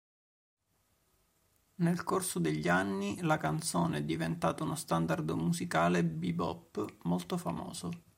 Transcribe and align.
Nel 1.75 2.03
corso 2.03 2.39
degli 2.39 2.67
anni 2.67 3.19
la 3.21 3.37
canzone 3.37 3.99
è 3.99 4.03
diventata 4.03 4.63
uno 4.63 4.73
standard 4.73 5.29
musicale 5.29 6.03
bebop 6.03 7.01
molto 7.03 7.37
famoso. 7.37 7.91